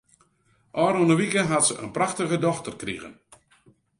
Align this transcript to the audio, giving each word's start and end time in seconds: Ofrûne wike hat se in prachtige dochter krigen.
Ofrûne 0.85 1.15
wike 1.19 1.41
hat 1.51 1.65
se 1.67 1.73
in 1.83 1.89
prachtige 1.97 2.37
dochter 2.45 2.73
krigen. 2.81 3.13